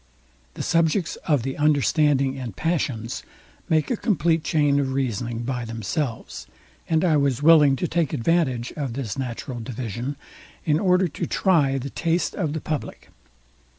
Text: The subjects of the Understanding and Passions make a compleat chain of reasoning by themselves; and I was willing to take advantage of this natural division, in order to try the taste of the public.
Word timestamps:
The 0.55 0.63
subjects 0.63 1.15
of 1.27 1.43
the 1.43 1.57
Understanding 1.59 2.35
and 2.39 2.55
Passions 2.55 3.21
make 3.69 3.91
a 3.91 3.95
compleat 3.95 4.43
chain 4.43 4.79
of 4.79 4.93
reasoning 4.93 5.43
by 5.43 5.63
themselves; 5.63 6.47
and 6.89 7.05
I 7.05 7.17
was 7.17 7.43
willing 7.43 7.75
to 7.75 7.87
take 7.87 8.11
advantage 8.11 8.71
of 8.75 8.93
this 8.93 9.15
natural 9.15 9.59
division, 9.59 10.15
in 10.65 10.79
order 10.79 11.07
to 11.09 11.27
try 11.27 11.77
the 11.77 11.91
taste 11.91 12.33
of 12.33 12.53
the 12.53 12.61
public. 12.61 13.09